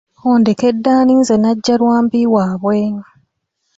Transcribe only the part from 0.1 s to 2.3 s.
Ondekedde ani nze Nnajjalwambi